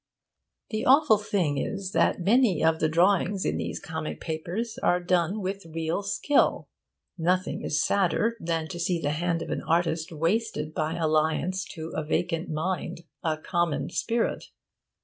The 0.71 0.83
awful 0.83 1.19
thing 1.19 1.59
is 1.59 1.91
that 1.91 2.19
many 2.19 2.63
of 2.63 2.79
the 2.79 2.89
drawings 2.89 3.45
in 3.45 3.57
these 3.57 3.79
comic 3.79 4.19
papers 4.19 4.79
are 4.81 4.99
done 4.99 5.41
with 5.41 5.61
very 5.61 5.75
real 5.75 6.01
skill. 6.01 6.69
Nothing 7.19 7.61
is 7.61 7.85
sadder 7.85 8.35
than 8.39 8.67
to 8.69 8.79
see 8.79 8.99
the 8.99 9.11
hand 9.11 9.43
of 9.43 9.51
an 9.51 9.61
artist 9.61 10.11
wasted 10.11 10.73
by 10.73 10.95
alliance 10.95 11.63
to 11.75 11.91
a 11.95 12.03
vacant 12.03 12.49
mind, 12.49 13.01
a 13.21 13.37
common 13.37 13.91
spirit. 13.91 14.45